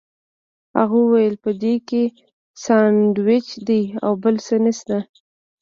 [0.77, 2.03] هغه وویل په دې کې
[2.63, 4.97] ساندوېچ دي او بل څه نشته.